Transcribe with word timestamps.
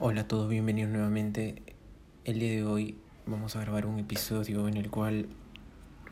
Hola 0.00 0.20
a 0.20 0.28
todos, 0.28 0.48
bienvenidos 0.48 0.92
nuevamente. 0.92 1.60
El 2.24 2.38
día 2.38 2.52
de 2.52 2.62
hoy 2.62 2.96
vamos 3.26 3.56
a 3.56 3.62
grabar 3.62 3.84
un 3.84 3.98
episodio 3.98 4.68
en 4.68 4.76
el 4.76 4.90
cual 4.90 5.26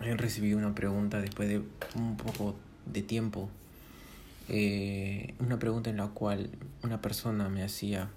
he 0.01 0.17
recibido 0.17 0.59
una 0.59 0.75
pregunta 0.75 1.21
después 1.21 1.49
de 1.49 1.63
un 1.95 2.17
poco 2.17 2.57
de 2.85 3.03
tiempo. 3.03 3.49
Eh, 4.49 5.35
una 5.39 5.61
pregunta 5.61 5.89
en 5.89 5.99
la 5.99 6.09
cual 6.09 6.51
una 6.83 7.01
persona 7.01 7.49
me 7.49 7.63
hacía, 7.63 8.11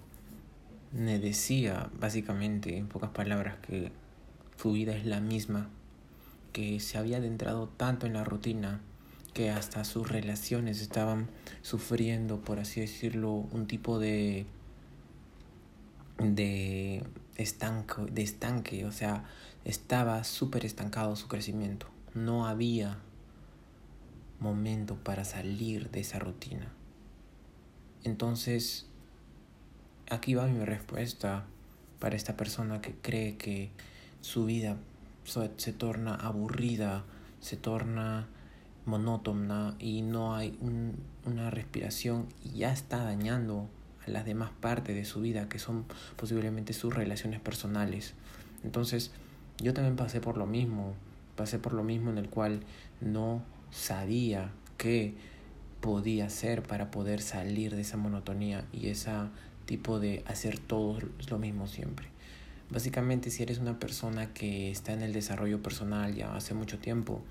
me 0.90 1.20
decía 1.20 1.88
básicamente 2.00 2.76
en 2.76 2.88
pocas 2.88 3.10
palabras 3.10 3.58
que 3.64 3.92
su 4.60 4.72
vida 4.72 4.96
es 4.96 5.06
la 5.06 5.20
misma, 5.20 5.68
que 6.52 6.80
se 6.80 6.98
había 6.98 7.18
adentrado 7.18 7.68
tanto 7.68 8.08
en 8.08 8.14
la 8.14 8.24
rutina 8.24 8.80
que 9.34 9.50
hasta 9.50 9.84
sus 9.84 10.08
relaciones 10.08 10.82
estaban 10.82 11.28
sufriendo, 11.62 12.40
por 12.40 12.58
así 12.58 12.80
decirlo, 12.80 13.30
un 13.30 13.68
tipo 13.68 14.00
de 14.00 14.46
de, 16.20 17.02
estanco, 17.36 18.06
de 18.06 18.22
estanque, 18.22 18.84
o 18.84 18.92
sea, 18.92 19.24
estaba 19.64 20.24
súper 20.24 20.64
estancado 20.64 21.16
su 21.16 21.28
crecimiento. 21.28 21.86
No 22.14 22.46
había 22.46 22.98
momento 24.38 24.96
para 24.96 25.24
salir 25.24 25.90
de 25.90 26.00
esa 26.00 26.18
rutina. 26.18 26.72
Entonces, 28.04 28.86
aquí 30.10 30.34
va 30.34 30.46
mi 30.46 30.64
respuesta 30.64 31.46
para 31.98 32.16
esta 32.16 32.36
persona 32.36 32.80
que 32.80 32.94
cree 32.94 33.36
que 33.36 33.70
su 34.20 34.46
vida 34.46 34.76
se 35.24 35.72
torna 35.72 36.14
aburrida, 36.14 37.04
se 37.40 37.56
torna 37.56 38.26
monótona 38.86 39.76
y 39.78 40.02
no 40.02 40.34
hay 40.34 40.58
una 41.24 41.50
respiración 41.50 42.26
y 42.42 42.58
ya 42.58 42.72
está 42.72 43.04
dañando 43.04 43.68
a 44.06 44.10
las 44.10 44.24
demás 44.24 44.50
partes 44.60 44.94
de 44.94 45.04
su 45.04 45.20
vida, 45.20 45.48
que 45.48 45.58
son 45.58 45.84
posiblemente 46.16 46.72
sus 46.72 46.94
relaciones 46.94 47.40
personales. 47.40 48.14
Entonces, 48.64 49.10
yo 49.58 49.74
también 49.74 49.96
pasé 49.96 50.20
por 50.20 50.36
lo 50.36 50.46
mismo, 50.46 50.94
pasé 51.36 51.58
por 51.58 51.72
lo 51.72 51.82
mismo 51.82 52.10
en 52.10 52.18
el 52.18 52.28
cual 52.28 52.60
no 53.00 53.42
sabía 53.70 54.52
qué 54.76 55.14
podía 55.80 56.26
hacer 56.26 56.62
para 56.62 56.90
poder 56.90 57.20
salir 57.20 57.74
de 57.74 57.82
esa 57.82 57.96
monotonía 57.96 58.64
y 58.72 58.88
ese 58.88 59.10
tipo 59.66 59.98
de 59.98 60.22
hacer 60.26 60.58
todo 60.58 60.98
lo 61.28 61.38
mismo 61.38 61.66
siempre. 61.66 62.08
Básicamente, 62.70 63.30
si 63.30 63.42
eres 63.42 63.58
una 63.58 63.78
persona 63.78 64.32
que 64.32 64.70
está 64.70 64.92
en 64.92 65.02
el 65.02 65.12
desarrollo 65.12 65.62
personal 65.62 66.14
ya 66.14 66.34
hace 66.36 66.54
mucho 66.54 66.78
tiempo, 66.78 67.22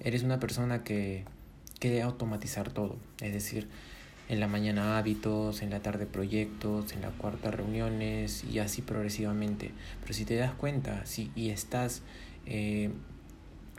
eres 0.00 0.22
una 0.22 0.38
persona 0.38 0.84
que 0.84 1.24
quiere 1.78 2.02
automatizar 2.02 2.70
todo, 2.70 2.96
es 3.20 3.32
decir, 3.32 3.68
en 4.28 4.40
la 4.40 4.48
mañana 4.48 4.98
hábitos, 4.98 5.62
en 5.62 5.70
la 5.70 5.80
tarde 5.80 6.06
proyectos, 6.06 6.92
en 6.92 7.02
la 7.02 7.10
cuarta 7.10 7.50
reuniones 7.50 8.44
y 8.44 8.58
así 8.58 8.82
progresivamente. 8.82 9.72
Pero 10.00 10.14
si 10.14 10.24
te 10.24 10.36
das 10.36 10.52
cuenta 10.54 11.06
si, 11.06 11.30
y 11.34 11.50
estás 11.50 12.02
eh, 12.46 12.90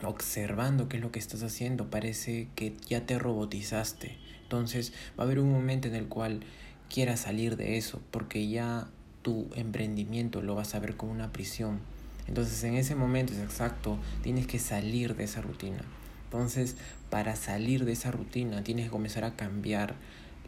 observando 0.03 0.87
qué 0.87 0.97
es 0.97 1.03
lo 1.03 1.11
que 1.11 1.19
estás 1.19 1.43
haciendo, 1.43 1.89
parece 1.89 2.47
que 2.55 2.73
ya 2.87 3.05
te 3.05 3.19
robotizaste. 3.19 4.17
Entonces 4.43 4.93
va 5.19 5.23
a 5.23 5.25
haber 5.25 5.39
un 5.39 5.51
momento 5.51 5.87
en 5.87 5.95
el 5.95 6.07
cual 6.07 6.41
quieras 6.89 7.21
salir 7.21 7.57
de 7.57 7.77
eso, 7.77 8.01
porque 8.11 8.47
ya 8.47 8.87
tu 9.21 9.49
emprendimiento 9.55 10.41
lo 10.41 10.55
vas 10.55 10.75
a 10.75 10.79
ver 10.79 10.95
como 10.95 11.11
una 11.11 11.33
prisión. 11.33 11.79
Entonces 12.27 12.63
en 12.63 12.75
ese 12.75 12.95
momento 12.95 13.33
es 13.33 13.39
exacto, 13.39 13.97
tienes 14.21 14.47
que 14.47 14.59
salir 14.59 15.15
de 15.15 15.25
esa 15.25 15.41
rutina. 15.41 15.83
Entonces, 16.25 16.75
para 17.09 17.37
salir 17.37 17.85
de 17.85 17.93
esa 17.93 18.11
rutina, 18.11 18.61
tienes 18.61 18.85
que 18.85 18.91
comenzar 18.91 19.23
a 19.23 19.35
cambiar 19.35 19.95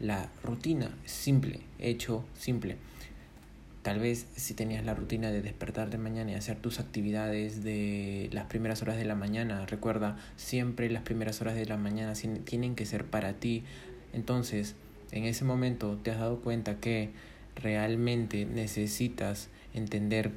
la 0.00 0.30
rutina 0.42 0.90
simple, 1.04 1.60
hecho 1.78 2.24
simple. 2.38 2.76
Tal 3.82 3.98
vez 3.98 4.26
si 4.36 4.54
tenías 4.54 4.84
la 4.84 4.94
rutina 4.94 5.30
de 5.30 5.40
despertar 5.40 5.88
de 5.88 5.96
mañana 5.96 6.32
y 6.32 6.34
hacer 6.34 6.58
tus 6.58 6.80
actividades 6.80 7.62
de 7.64 8.28
las 8.32 8.46
primeras 8.46 8.82
horas 8.82 8.96
de 8.96 9.04
la 9.04 9.14
mañana, 9.14 9.64
recuerda, 9.66 10.18
siempre 10.36 10.90
las 10.90 11.02
primeras 11.02 11.40
horas 11.40 11.54
de 11.54 11.64
la 11.64 11.76
mañana 11.76 12.12
tienen 12.44 12.74
que 12.74 12.84
ser 12.84 13.04
para 13.04 13.34
ti. 13.34 13.62
Entonces, 14.12 14.74
en 15.12 15.24
ese 15.24 15.44
momento 15.44 15.98
te 16.02 16.10
has 16.10 16.18
dado 16.18 16.40
cuenta 16.40 16.78
que 16.78 17.10
realmente 17.56 18.44
necesitas 18.44 19.48
entender 19.72 20.30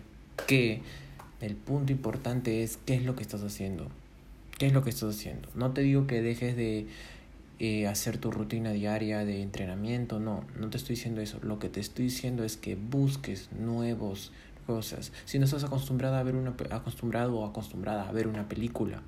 que 0.48 0.82
el 1.42 1.56
punto 1.56 1.92
importante 1.92 2.64
es 2.64 2.78
qué 2.86 2.96
es 2.96 3.04
lo 3.04 3.16
que 3.16 3.24
estás 3.24 3.44
haciendo. 3.44 3.90
¿Qué 4.58 4.68
es 4.68 4.74
lo 4.74 4.84
que 4.84 4.92
estás 4.92 5.16
haciendo? 5.16 5.50
No 5.56 5.72
te 5.72 5.82
digo 5.82 6.08
que 6.08 6.22
dejes 6.22 6.56
de 6.56 6.88
eh, 7.60 7.88
hacer 7.88 8.18
tu 8.18 8.32
rutina 8.32 8.72
diaria 8.72 9.26
de 9.26 9.42
entrenamiento, 9.42 10.20
no, 10.20 10.44
no 10.60 10.70
te 10.70 10.78
estoy 10.78 10.96
diciendo 10.96 11.22
eso. 11.22 11.40
Lo 11.42 11.60
que 11.60 11.70
te 11.70 11.80
estoy 11.80 12.06
diciendo 12.06 12.44
es 12.44 12.58
que 12.58 12.76
busques 12.76 13.52
nuevos 13.52 14.32
cosas. 14.66 15.12
Si 15.26 15.40
no 15.40 15.46
estás 15.46 15.64
acostumbrado 15.64 16.16
a 16.16 16.24
ver 16.24 16.36
una 16.36 16.56
acostumbrado 16.72 17.38
o 17.38 17.46
acostumbrada 17.46 18.08
a 18.08 18.12
ver 18.12 18.28
una 18.28 18.48
película 18.48 19.02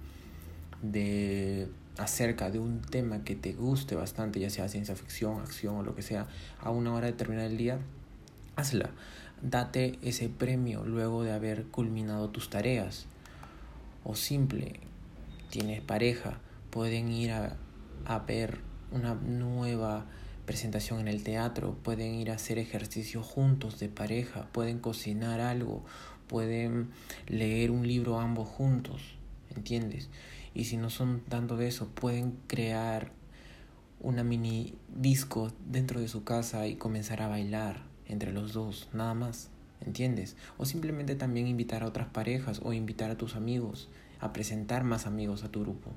de 0.82 1.68
acerca 1.98 2.52
de 2.52 2.60
un 2.60 2.82
tema 2.82 3.24
que 3.24 3.36
te 3.36 3.54
guste 3.54 3.96
bastante, 3.96 4.40
ya 4.40 4.50
sea 4.50 4.68
ciencia 4.68 4.96
ficción, 4.96 5.40
acción 5.40 5.78
o 5.78 5.84
lo 5.84 5.96
que 5.96 6.02
sea, 6.02 6.28
a 6.60 6.70
una 6.70 6.94
hora 6.94 7.08
de 7.08 7.14
terminar 7.14 7.46
el 7.46 7.58
día, 7.58 7.80
hazla. 8.56 8.92
Date 9.42 10.00
ese 10.02 10.30
premio 10.30 10.84
luego 10.86 11.24
de 11.24 11.32
haber 11.32 11.66
culminado 11.66 12.30
tus 12.30 12.50
tareas. 12.50 13.06
O 14.04 14.16
simple, 14.16 14.80
tienes 15.50 15.82
pareja, 15.82 16.40
pueden 16.70 17.12
ir 17.12 17.32
a 17.32 17.58
a 18.06 18.20
ver 18.20 18.60
una 18.92 19.16
nueva 19.16 20.06
presentación 20.46 21.00
en 21.00 21.08
el 21.08 21.24
teatro, 21.24 21.78
pueden 21.84 22.16
ir 22.16 22.32
a 22.32 22.36
hacer 22.36 22.60
ejercicio 22.60 23.24
juntos 23.24 23.80
de 23.80 23.90
pareja, 23.90 24.48
pueden 24.52 24.80
cocinar 24.80 25.40
algo, 25.42 25.84
pueden 26.28 26.90
leer 27.28 27.72
un 27.72 27.88
libro 27.88 28.20
ambos 28.20 28.48
juntos, 28.48 29.02
¿entiendes? 29.56 30.10
Y 30.54 30.66
si 30.66 30.78
no 30.78 30.90
son 30.90 31.22
tanto 31.22 31.58
de 31.58 31.68
eso, 31.68 31.88
pueden 31.90 32.38
crear 32.48 33.12
una 34.00 34.24
mini 34.24 34.76
disco 34.96 35.52
dentro 35.66 36.00
de 36.00 36.08
su 36.08 36.24
casa 36.24 36.68
y 36.68 36.76
comenzar 36.76 37.22
a 37.22 37.28
bailar 37.28 37.84
entre 38.08 38.32
los 38.32 38.54
dos, 38.54 38.88
nada 38.94 39.14
más, 39.14 39.50
¿entiendes? 39.82 40.36
O 40.58 40.66
simplemente 40.66 41.16
también 41.16 41.48
invitar 41.48 41.84
a 41.84 41.88
otras 41.88 42.08
parejas 42.08 42.62
o 42.64 42.72
invitar 42.72 43.10
a 43.10 43.18
tus 43.18 43.36
amigos, 43.36 43.90
a 44.20 44.32
presentar 44.32 44.84
más 44.84 45.08
amigos 45.08 45.44
a 45.44 45.50
tu 45.50 45.62
grupo, 45.62 45.92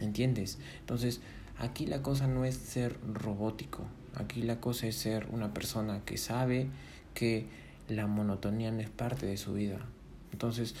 ¿entiendes? 0.00 0.58
Entonces, 0.80 1.20
Aquí 1.60 1.84
la 1.84 2.00
cosa 2.00 2.26
no 2.26 2.46
es 2.46 2.54
ser 2.54 2.96
robótico, 3.12 3.84
aquí 4.14 4.40
la 4.40 4.60
cosa 4.60 4.86
es 4.86 4.96
ser 4.96 5.28
una 5.30 5.52
persona 5.52 6.00
que 6.06 6.16
sabe 6.16 6.68
que 7.12 7.44
la 7.86 8.06
monotonía 8.06 8.70
no 8.72 8.80
es 8.80 8.88
parte 8.88 9.26
de 9.26 9.36
su 9.36 9.52
vida. 9.52 9.78
Entonces, 10.32 10.74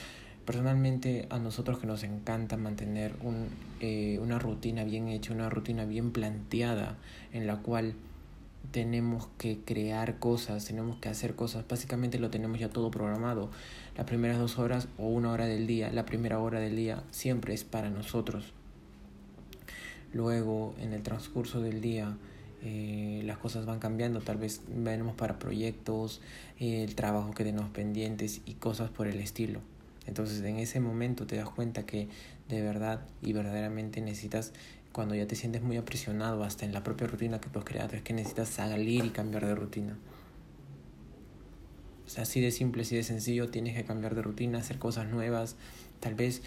personalmente 0.46 1.26
a 1.28 1.38
nosotros 1.38 1.78
que 1.78 1.86
nos 1.86 2.02
encanta 2.02 2.56
mantener 2.56 3.14
un, 3.20 3.48
eh, 3.80 4.18
una 4.22 4.38
rutina 4.38 4.82
bien 4.84 5.08
hecha, 5.08 5.34
una 5.34 5.50
rutina 5.50 5.84
bien 5.84 6.12
planteada, 6.12 6.96
en 7.34 7.46
la 7.46 7.58
cual 7.58 7.92
tenemos 8.70 9.28
que 9.36 9.58
crear 9.58 10.18
cosas, 10.18 10.64
tenemos 10.64 10.96
que 10.96 11.10
hacer 11.10 11.34
cosas, 11.34 11.66
básicamente 11.68 12.18
lo 12.18 12.30
tenemos 12.30 12.58
ya 12.58 12.70
todo 12.70 12.90
programado. 12.90 13.50
Las 13.98 14.06
primeras 14.06 14.38
dos 14.38 14.58
horas 14.58 14.88
o 14.96 15.08
una 15.08 15.30
hora 15.30 15.44
del 15.44 15.66
día, 15.66 15.92
la 15.92 16.06
primera 16.06 16.38
hora 16.38 16.58
del 16.58 16.74
día 16.74 17.04
siempre 17.10 17.52
es 17.52 17.64
para 17.64 17.90
nosotros. 17.90 18.54
Luego, 20.12 20.74
en 20.80 20.92
el 20.92 21.02
transcurso 21.02 21.60
del 21.60 21.80
día, 21.80 22.16
eh, 22.62 23.22
las 23.24 23.38
cosas 23.38 23.64
van 23.64 23.78
cambiando, 23.78 24.20
tal 24.20 24.36
vez 24.36 24.60
venimos 24.68 25.14
para 25.14 25.38
proyectos, 25.38 26.20
el 26.58 26.94
trabajo 26.94 27.32
que 27.32 27.44
tenemos 27.44 27.70
pendientes 27.70 28.42
y 28.44 28.54
cosas 28.54 28.90
por 28.90 29.06
el 29.06 29.20
estilo. 29.20 29.60
Entonces 30.06 30.42
en 30.42 30.58
ese 30.58 30.80
momento 30.80 31.26
te 31.26 31.36
das 31.36 31.48
cuenta 31.48 31.86
que 31.86 32.08
de 32.48 32.62
verdad 32.62 33.00
y 33.22 33.32
verdaderamente 33.32 34.00
necesitas, 34.00 34.52
cuando 34.92 35.14
ya 35.14 35.26
te 35.26 35.36
sientes 35.36 35.62
muy 35.62 35.76
aprisionado 35.76 36.42
hasta 36.42 36.66
en 36.66 36.72
la 36.72 36.82
propia 36.82 37.06
rutina 37.06 37.40
que 37.40 37.48
tú 37.48 37.60
has 37.60 37.64
creado, 37.64 37.96
es 37.96 38.02
que 38.02 38.12
necesitas 38.12 38.48
salir 38.48 39.04
y 39.04 39.10
cambiar 39.10 39.46
de 39.46 39.54
rutina. 39.54 39.96
O 42.06 42.10
sea, 42.10 42.24
así 42.24 42.40
de 42.40 42.50
simple, 42.50 42.82
así 42.82 42.96
de 42.96 43.04
sencillo, 43.04 43.50
tienes 43.50 43.76
que 43.76 43.84
cambiar 43.84 44.16
de 44.16 44.22
rutina, 44.22 44.58
hacer 44.58 44.78
cosas 44.78 45.08
nuevas, 45.08 45.54
tal 46.00 46.16
vez 46.16 46.42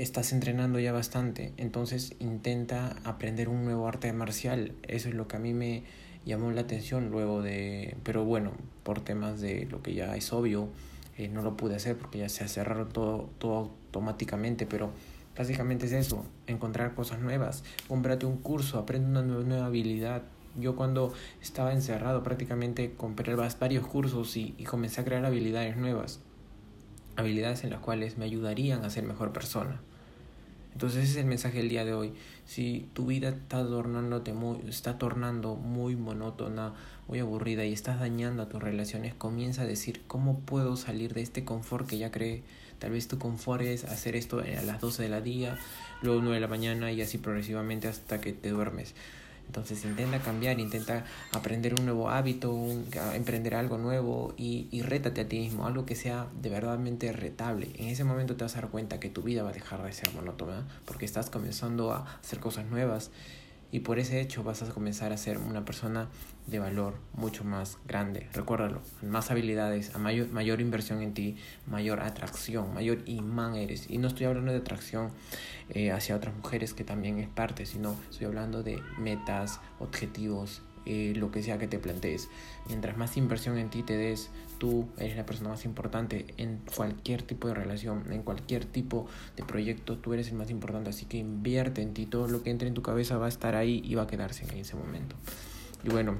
estás 0.00 0.32
entrenando 0.32 0.78
ya 0.78 0.92
bastante, 0.92 1.52
entonces 1.56 2.14
intenta 2.18 2.96
aprender 3.04 3.48
un 3.48 3.64
nuevo 3.64 3.86
arte 3.86 4.12
marcial. 4.12 4.72
Eso 4.88 5.08
es 5.08 5.14
lo 5.14 5.28
que 5.28 5.36
a 5.36 5.38
mí 5.38 5.52
me 5.52 5.84
llamó 6.24 6.50
la 6.50 6.62
atención 6.62 7.10
luego 7.10 7.42
de, 7.42 7.96
pero 8.02 8.24
bueno, 8.24 8.52
por 8.82 9.00
temas 9.00 9.40
de 9.40 9.66
lo 9.66 9.82
que 9.82 9.94
ya 9.94 10.16
es 10.16 10.32
obvio, 10.32 10.68
eh, 11.18 11.28
no 11.28 11.42
lo 11.42 11.56
pude 11.56 11.76
hacer 11.76 11.96
porque 11.96 12.18
ya 12.18 12.28
se 12.28 12.48
cerraron 12.48 12.88
todo, 12.88 13.28
todo 13.38 13.56
automáticamente, 13.56 14.66
pero 14.66 14.90
básicamente 15.36 15.86
es 15.86 15.92
eso, 15.92 16.24
encontrar 16.46 16.94
cosas 16.94 17.20
nuevas, 17.20 17.64
cómprate 17.88 18.24
un 18.24 18.38
curso, 18.38 18.78
aprende 18.78 19.08
una 19.10 19.22
nueva, 19.22 19.44
nueva 19.44 19.66
habilidad. 19.66 20.22
Yo 20.58 20.76
cuando 20.76 21.12
estaba 21.40 21.72
encerrado 21.72 22.22
prácticamente 22.22 22.92
compré 22.94 23.34
varios 23.34 23.86
cursos 23.86 24.36
y, 24.36 24.54
y 24.58 24.64
comencé 24.64 25.00
a 25.00 25.04
crear 25.04 25.24
habilidades 25.24 25.76
nuevas 25.76 26.20
habilidades 27.16 27.64
en 27.64 27.70
las 27.70 27.80
cuales 27.80 28.18
me 28.18 28.24
ayudarían 28.24 28.84
a 28.84 28.90
ser 28.90 29.04
mejor 29.04 29.32
persona. 29.32 29.80
Entonces 30.72 31.04
ese 31.04 31.12
es 31.12 31.18
el 31.18 31.26
mensaje 31.26 31.58
del 31.58 31.68
día 31.68 31.84
de 31.84 31.92
hoy. 31.92 32.14
Si 32.46 32.88
tu 32.94 33.06
vida 33.06 33.28
está 33.28 33.66
tornándote 33.66 34.32
muy, 34.32 34.58
está 34.68 34.98
tornando 34.98 35.54
muy 35.54 35.96
monótona, 35.96 36.72
muy 37.08 37.18
aburrida 37.18 37.64
y 37.64 37.72
estás 37.72 38.00
dañando 38.00 38.42
a 38.42 38.48
tus 38.48 38.62
relaciones, 38.62 39.14
comienza 39.14 39.62
a 39.62 39.66
decir 39.66 40.02
cómo 40.06 40.40
puedo 40.40 40.76
salir 40.76 41.12
de 41.14 41.22
este 41.22 41.44
confort 41.44 41.86
que 41.86 41.98
ya 41.98 42.10
creé. 42.10 42.42
Tal 42.78 42.92
vez 42.92 43.06
tu 43.06 43.18
confort 43.18 43.62
es 43.62 43.84
hacer 43.84 44.16
esto 44.16 44.40
a 44.40 44.62
las 44.62 44.80
12 44.80 45.04
de 45.04 45.08
la 45.08 45.20
día, 45.20 45.58
luego 46.00 46.20
9 46.20 46.36
de 46.36 46.40
la 46.40 46.48
mañana 46.48 46.90
y 46.90 47.00
así 47.02 47.18
progresivamente 47.18 47.86
hasta 47.86 48.20
que 48.20 48.32
te 48.32 48.48
duermes. 48.48 48.94
Entonces 49.46 49.84
intenta 49.84 50.18
cambiar, 50.20 50.58
intenta 50.60 51.04
aprender 51.32 51.74
un 51.78 51.84
nuevo 51.84 52.08
hábito, 52.08 52.54
emprender 53.14 53.54
algo 53.54 53.76
nuevo 53.76 54.32
y, 54.36 54.68
y 54.70 54.82
rétate 54.82 55.20
a 55.20 55.28
ti 55.28 55.40
mismo, 55.40 55.66
algo 55.66 55.84
que 55.84 55.94
sea 55.94 56.26
de 56.40 56.48
verdadmente 56.48 57.12
retable. 57.12 57.70
En 57.76 57.88
ese 57.88 58.04
momento 58.04 58.34
te 58.36 58.44
vas 58.44 58.56
a 58.56 58.62
dar 58.62 58.70
cuenta 58.70 58.98
que 58.98 59.10
tu 59.10 59.22
vida 59.22 59.42
va 59.42 59.50
a 59.50 59.52
dejar 59.52 59.82
de 59.82 59.92
ser 59.92 60.12
monótona 60.14 60.66
porque 60.86 61.04
estás 61.04 61.28
comenzando 61.28 61.92
a 61.92 62.18
hacer 62.22 62.40
cosas 62.40 62.66
nuevas 62.66 63.10
y 63.72 63.80
por 63.80 63.98
ese 63.98 64.20
hecho 64.20 64.44
vas 64.44 64.62
a 64.62 64.68
comenzar 64.68 65.12
a 65.12 65.16
ser 65.16 65.38
una 65.38 65.64
persona 65.64 66.08
de 66.46 66.58
valor 66.58 66.94
mucho 67.14 67.42
más 67.42 67.78
grande. 67.86 68.28
Recuérdalo, 68.34 68.82
más 69.00 69.30
habilidades, 69.30 69.94
a 69.94 69.98
mayor, 69.98 70.28
mayor 70.28 70.60
inversión 70.60 71.00
en 71.02 71.14
ti, 71.14 71.36
mayor 71.66 72.00
atracción, 72.00 72.74
mayor 72.74 72.98
imán 73.06 73.54
eres. 73.54 73.88
Y 73.88 73.96
no 73.96 74.08
estoy 74.08 74.26
hablando 74.26 74.52
de 74.52 74.58
atracción 74.58 75.10
eh, 75.70 75.90
hacia 75.90 76.14
otras 76.14 76.36
mujeres, 76.36 76.74
que 76.74 76.84
también 76.84 77.18
es 77.18 77.28
parte, 77.28 77.64
sino 77.64 77.96
estoy 78.10 78.26
hablando 78.26 78.62
de 78.62 78.82
metas, 78.98 79.58
objetivos, 79.80 80.60
eh, 80.86 81.12
lo 81.16 81.30
que 81.30 81.42
sea 81.42 81.58
que 81.58 81.68
te 81.68 81.78
plantees. 81.78 82.28
Mientras 82.68 82.96
más 82.96 83.16
inversión 83.16 83.58
en 83.58 83.70
ti 83.70 83.82
te 83.82 83.96
des, 83.96 84.30
tú 84.58 84.88
eres 84.98 85.16
la 85.16 85.26
persona 85.26 85.50
más 85.50 85.64
importante 85.64 86.26
en 86.36 86.60
cualquier 86.76 87.22
tipo 87.22 87.48
de 87.48 87.54
relación, 87.54 88.12
en 88.12 88.22
cualquier 88.22 88.64
tipo 88.64 89.06
de 89.36 89.44
proyecto, 89.44 89.98
tú 89.98 90.12
eres 90.12 90.28
el 90.28 90.34
más 90.34 90.50
importante. 90.50 90.90
Así 90.90 91.06
que 91.06 91.18
invierte 91.18 91.82
en 91.82 91.94
ti, 91.94 92.06
todo 92.06 92.28
lo 92.28 92.42
que 92.42 92.50
entre 92.50 92.68
en 92.68 92.74
tu 92.74 92.82
cabeza 92.82 93.18
va 93.18 93.26
a 93.26 93.28
estar 93.28 93.54
ahí 93.54 93.82
y 93.84 93.94
va 93.94 94.02
a 94.02 94.06
quedarse 94.06 94.44
en 94.44 94.58
ese 94.58 94.76
momento. 94.76 95.16
Y 95.84 95.90
bueno, 95.90 96.16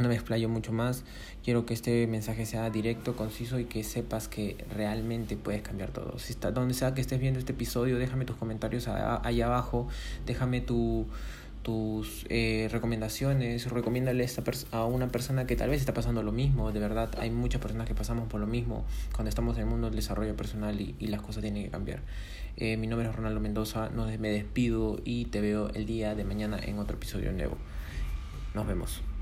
no 0.00 0.08
me 0.08 0.14
explayo 0.14 0.48
mucho 0.48 0.72
más. 0.72 1.04
Quiero 1.44 1.66
que 1.66 1.74
este 1.74 2.06
mensaje 2.06 2.46
sea 2.46 2.68
directo, 2.70 3.16
conciso 3.16 3.58
y 3.60 3.66
que 3.66 3.84
sepas 3.84 4.28
que 4.28 4.56
realmente 4.74 5.36
puedes 5.36 5.62
cambiar 5.62 5.90
todo. 5.90 6.18
Si 6.18 6.32
está 6.32 6.50
donde 6.50 6.74
sea 6.74 6.94
que 6.94 7.00
estés 7.00 7.20
viendo 7.20 7.38
este 7.38 7.52
episodio, 7.52 7.96
déjame 7.98 8.24
tus 8.24 8.36
comentarios 8.36 8.88
ahí 8.88 9.40
abajo. 9.40 9.86
Déjame 10.26 10.60
tu 10.60 11.06
tus 11.64 12.26
eh, 12.28 12.68
recomendaciones, 12.70 13.68
recomiéndale 13.70 14.28
a 14.70 14.84
una 14.84 15.08
persona 15.08 15.46
que 15.46 15.56
tal 15.56 15.70
vez 15.70 15.80
está 15.80 15.94
pasando 15.94 16.22
lo 16.22 16.30
mismo, 16.30 16.70
de 16.70 16.78
verdad 16.78 17.10
hay 17.18 17.30
muchas 17.30 17.60
personas 17.60 17.88
que 17.88 17.94
pasamos 17.94 18.28
por 18.28 18.38
lo 18.38 18.46
mismo 18.46 18.84
cuando 19.12 19.30
estamos 19.30 19.56
en 19.56 19.62
el 19.62 19.68
mundo 19.68 19.88
del 19.88 19.96
desarrollo 19.96 20.36
personal 20.36 20.80
y, 20.80 20.94
las 21.08 21.22
cosas 21.22 21.42
tienen 21.42 21.64
que 21.64 21.70
cambiar. 21.70 22.00
Eh, 22.56 22.76
mi 22.76 22.86
nombre 22.86 23.08
es 23.08 23.16
Ronaldo 23.16 23.40
Mendoza, 23.40 23.88
no, 23.88 24.06
me 24.06 24.28
despido 24.28 25.00
y 25.04 25.24
te 25.26 25.40
veo 25.40 25.70
el 25.70 25.86
día 25.86 26.14
de 26.14 26.24
mañana 26.24 26.58
en 26.62 26.78
otro 26.78 26.96
episodio 26.96 27.32
nuevo. 27.32 27.56
Nos 28.54 28.66
vemos. 28.66 29.13